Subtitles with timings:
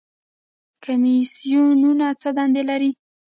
[0.83, 2.91] کمیسیونونه څه دنده لري؟